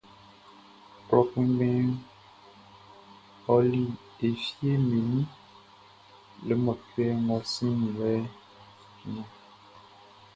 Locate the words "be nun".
4.89-5.25